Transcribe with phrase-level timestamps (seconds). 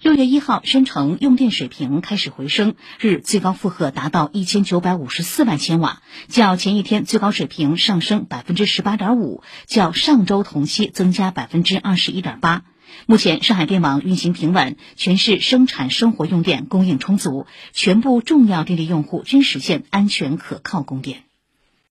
[0.00, 12.62] 六月一号，申城用电水平开始回升，日最高负荷达到一千九百五十四万千瓦，较前一天最高水平上升百分之十八点五，较上周同期增加百分之二十一点八。
[13.06, 21.27] 目前，上海电网运行平稳，全市生产生活用电供应充足，全部重要电力用户均实现安全可靠供电。